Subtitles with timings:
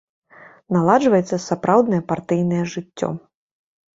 [0.77, 3.09] Наладжваецца сапраўднае партыйнае жыццё.